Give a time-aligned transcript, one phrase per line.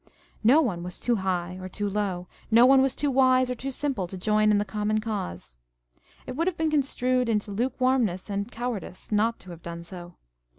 [0.43, 3.69] No one was too high or too low, no one was too wise or too
[3.69, 5.59] simple to join in the common cause.
[6.25, 10.15] It would have been construed into lukewarmness and cowardice not to have done so.